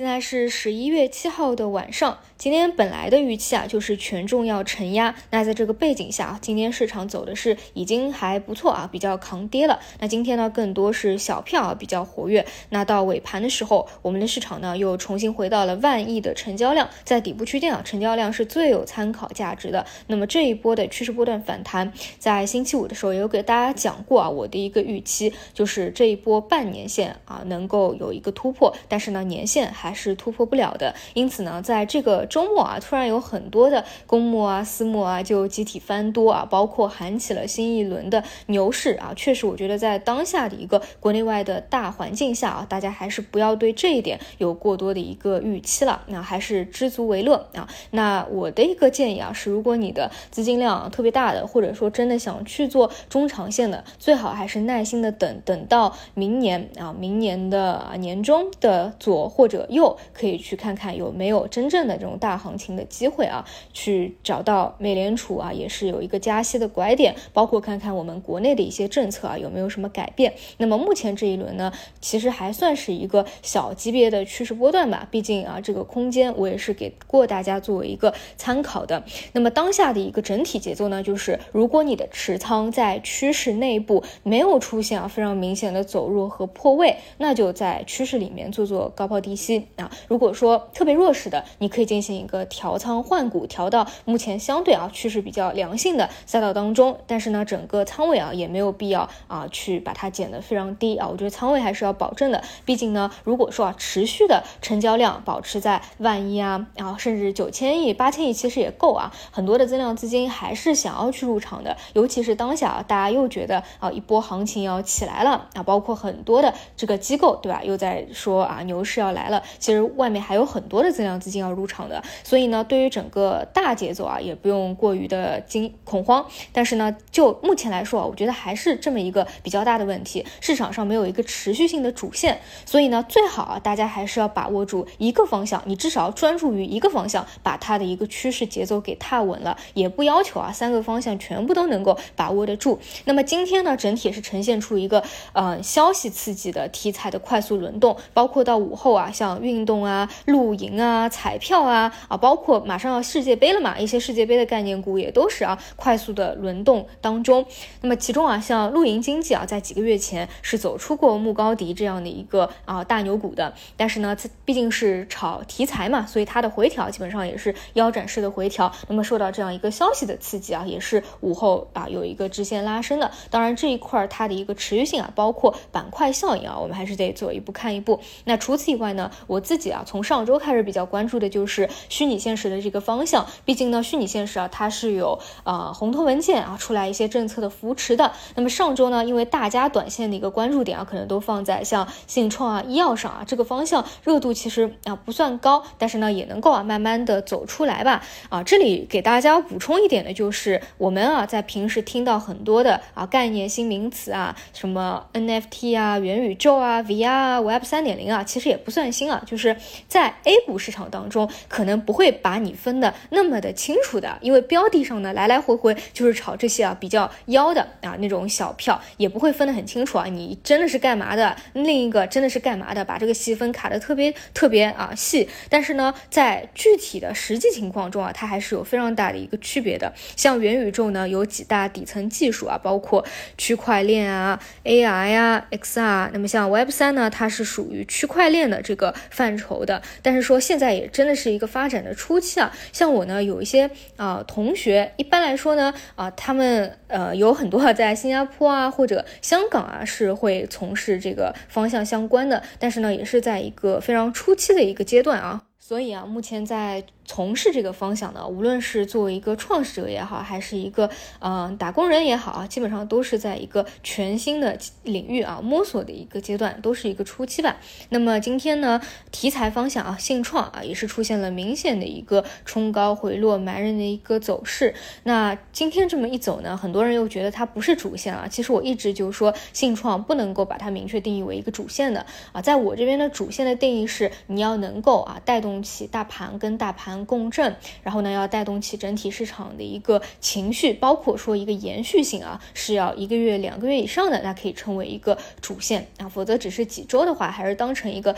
[0.00, 2.20] 现在是十一月七号的晚上。
[2.38, 5.14] 今天本来的预期啊，就是权重要承压。
[5.28, 9.78] 那在这个背景下啊，今天市场走的是已经还不错啊，比较抗跌了。
[9.98, 12.46] 那今天呢，更多是小票啊比较活跃。
[12.70, 19.84] 那到尾盘的时候，我们的市场呢又重新回到了万亿的成交量，在底部区间啊，成交量是最有参考价值的。
[20.06, 30.94] 那么这一波的趋势波段反弹，在星期五的时候也有给大家讲过啊，我的一个预期就是这一波半年线啊能够有一个突破，但是呢年线还是突破不了的。
[31.14, 39.12] 因此呢，在这个周末啊，突然有很多的公募啊、私募啊就集体翻多啊，包括喊起了新一轮的牛市啊。
[39.16, 46.02] 确实，我觉得在当下的一个国内外的大环境下啊，大家还是不要对这一点有过多的一个预期了。
[46.06, 47.68] 那还是知足为乐啊。
[47.90, 70.34] 那我的一个建议啊，是如果你的资金量特别大的，或者说真的想去做中长线的，最好还是耐心的等等到明年啊，明年的年中的左或者右，可以去看看有没有真正的这种大行情的机会啊，去找到美联储啊，也是有一个加息的拐点，包括看看我们国内的一些政策啊有没有什么改变。
[70.58, 79.02] 那么目前这一轮呢，其实还算是一个小级别的趋势波段吧，毕竟啊这个空间我也是给过大家作为一个参考的。
[79.32, 89.90] 那么当下的一个整体节奏呢，就是如果你的持仓在趋势内部没有出现啊非常明显的走弱和破位，那就在趋势里面做做高抛低吸啊。
[90.08, 96.98] 如果说特别弱势的，你可以进行一个调仓换股，调到目前相对啊趋势比较良性的赛道当中。
[97.06, 101.08] 但是呢，整个仓位啊也没有必要啊去把它减得非常低啊。
[101.08, 109.12] 我觉得仓位还是要保证的，毕竟呢，如果说啊持续的成交量保持在万亿啊，然后甚至九千亿、八千亿，其实也够啊。
[109.30, 119.42] 很多的增量资金还是想要去入场的，尤其是当下啊，大家又觉得啊一波行情要起来了啊，包括很多的这个机构对吧，又在说啊牛市要来了。
[119.58, 126.24] 其实外面还有很多的增量资金要入场的，所以呢，对于整个大节奏啊，也不用过于的惊恐慌。
[126.52, 132.40] 但是呢，就目前来说啊，我觉得还是这么一个比较大的问题，市场上没有一个持续性的主线。
[132.64, 139.56] 所以呢，最好啊，大家还是要把握住一个方向，你至少专注于一个方向，把它的一个趋势节奏给踏稳了。
[139.74, 142.78] 也不要求啊，三个方向全部都能够把握得住。
[143.04, 145.02] 那么今天呢，整体是呈现出一个
[145.32, 157.44] 呃消息刺激的题材的快速轮动，包括到午后啊，像运动啊、露营啊、彩票啊啊，包括马上要世界杯了嘛，一些世界杯的概念股也都是啊快速的轮动当中。
[157.80, 168.70] 那么其中啊，像露营经济啊，在几个月前是走出过牧高迪这样的一个啊大牛股的，但是呢，毕竟是炒题材嘛，所以它的回调基本上也是腰斩式的回调。
[168.88, 173.10] 那么受到这样一个消息的刺激啊，也是午后啊有一个直线拉升的。
[173.30, 178.00] 当然这一块它的一个持续性啊，包括板块效应啊，我们还是得走一步看一步。
[178.24, 183.26] 那除此以外呢，我自己啊从上周开始比较关注的就是虚拟现实的这个方向。
[183.44, 188.12] 毕竟呢，虚拟现实啊它是有啊红头文件啊出来一些政策的扶持的。
[188.34, 198.02] 那么上周呢，因为大家短线的一个关注点啊，可能都放在像信创啊、医药上啊这个方向，热度其实啊不算高，但是呢也能够啊慢慢的走出来吧。
[198.28, 199.80] 啊，这里给大家补充。
[199.80, 209.19] 一点的就是，我们啊在平时听到很多的啊概念新名词啊，什么 NFT 啊、元宇宙啊、VR 啊、Web 三点零啊，其实也不算新啊。
[209.24, 209.54] 就是
[209.86, 220.06] 在 A 股市场当中，可能不会把你分的那么的清楚的，因为标的上呢来来回回就是炒这些啊比较妖的啊那种小票，也不会分得很清楚啊。
[220.06, 221.36] 你真的是干嘛的？
[221.52, 222.84] 另一个真的是干嘛的？
[222.84, 225.28] 把这个细分卡的特别特别啊细。
[225.48, 229.60] 但是呢，在具体的实际情况中啊，它还是有非常大的一个区。
[229.60, 233.04] 区别的，像元宇宙呢，有几大底层技术啊，包括
[233.36, 236.08] 区块链啊、AI 啊、XR。
[236.14, 239.82] 那么像 Web 三呢，它是属于区块链的这个范畴的。
[240.00, 242.50] 但是说现在也真的是一个发展的初期啊。
[242.72, 255.42] 像我呢，有一些啊同学，一般来说呢，啊他们呃有很多在新加坡啊或者香港啊是会从事这个方向相关的，但是呢，也是在一个非常初期的一个阶段啊。
[255.70, 256.82] 所以啊，目前在。
[257.06, 260.88] 从事这个方向呢，无论是作为一个创始者也好，还是一个
[261.18, 267.56] 嗯打工人也好啊，基本上都是在一个全新的领域啊摸索的一个阶段，都是一个初期吧。
[267.88, 268.80] 那么今天呢，
[269.10, 274.72] 题材方向啊，信创啊，也是出现了明显的一个冲高回落埋人的一个走势。
[275.02, 278.28] 那今天这么一走呢，很多人又觉得它不是主线啊。
[278.30, 282.40] 其实我一直就说，信创不能够把它明确定义为一个主线的啊。
[282.40, 287.04] 在我这边的主线的定义是，你要能够啊带动起大盘跟大盘。
[287.06, 298.14] 共振，然后呢，要带动起整体市场的一个情绪，包括说一个延续性啊，是要一个月、两个月以上的，那可以称为一个主线啊，否则只是几周的话，还是当成一个。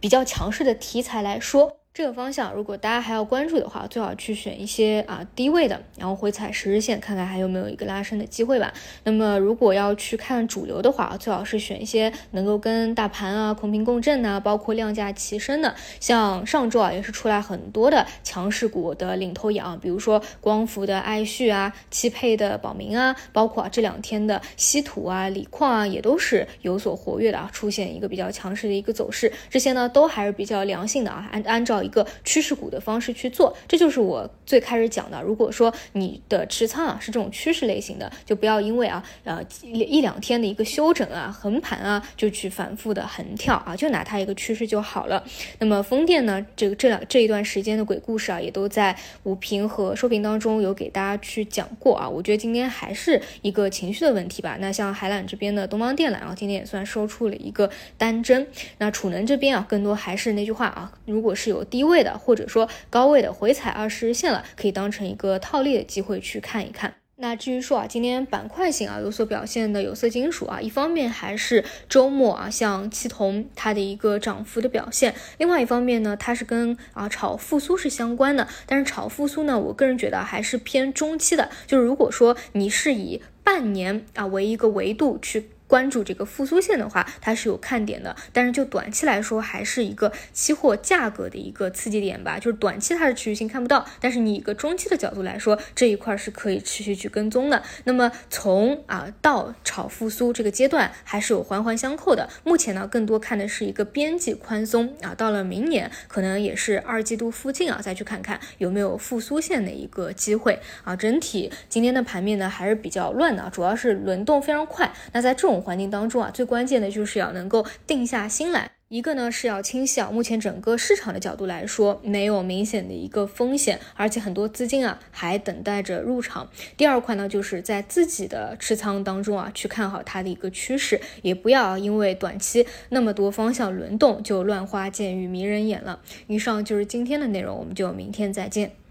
[0.00, 1.78] 比较强势的题材来说。
[1.96, 8.74] 这个方向，如果大家还要关注的话，最好去选一些啊低位的，然后回踩十日线，看看还有没有一个拉升的机会吧。
[9.04, 15.72] 那么如果要去看主流的话，最好是选一些能够跟大盘啊同频共振呐，包括量价齐升的。
[16.00, 29.32] 像上周啊，也是出来很多的强势股的领头羊，比如说光伏的爱旭啊，汽配的宝明啊，包括啊这两天的稀土啊、锂矿啊，也都是有所活跃的啊，出现一个比较强势的一个走势。
[29.48, 31.83] 这些呢，都还是比较良性的啊，按按照。
[31.84, 35.22] 一个趋势股的方式去做，这就是我最开始讲的。
[35.22, 45.22] 如果说你的持仓啊是这种趋势类型的，就不要因为啊呃一两天的一个休整啊横盘啊就去反复的横跳啊，就拿它一个趋势就好了。
[45.58, 52.08] 那么风电呢，这个这两这一段时间的鬼故事啊，也都在午评和收评当中有给大家去讲过啊。
[52.08, 54.56] 我觉得今天还是一个情绪的问题吧。
[54.60, 58.46] 那像海缆这边的东方电缆啊，今天也算收出了一个单针。
[58.78, 66.94] 那储能这边啊，更多还是那句话啊，如果是有低位的，或者说高位的回踩二十日线了，可以当成一个套利的机会去看一看。
[67.16, 78.46] 那至于说啊，今天板块型啊有所表现的有色金属啊，一方面还是周末啊像七铜它的一个涨幅的表现，另外一方面呢，它是跟啊炒复苏是相关的。
[78.66, 85.50] 但是炒复苏呢，我个人觉得还是偏中期的，就是如果说你是以半年啊为一个维度去。
[85.66, 92.38] 关注这个复苏线的话，它是有看点的，但是就短期来说，还是一个期货价格的一个刺激点吧。
[92.38, 97.62] 就是短期它是持续性看不到，但是你一个中期的角度来说，这一块是可以持续去跟踪的。
[97.84, 102.28] 那么从啊到炒复苏这个阶段，还是有环环相扣的。
[102.44, 110.94] 目前呢，更多看的是一个边际宽松啊，到了明年可能也是二季度附近啊，再去看看有没有复苏线的一个机会啊。
[110.94, 114.92] 整体今天的盘面呢还是比较乱的，主要是轮动非常快。
[115.12, 118.70] 那在这种环境当中啊，最关键的就是要能够定下心来。
[118.88, 126.48] 一个呢是要清晰啊，目前整个市场的角度来说，没有明显的一个风险，而且很多资金啊还等待着入场。
[126.76, 135.98] 第二块呢，就是在自己的持仓当中啊，去看好它的一个趋势，也不要因为短期那么多方向轮动就乱花渐欲迷人眼了。
[136.28, 138.83] 以上就是今天的内容，我们就明天再见。